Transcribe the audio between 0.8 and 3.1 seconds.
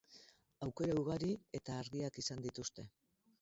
ugari eta argiak izan dituzte.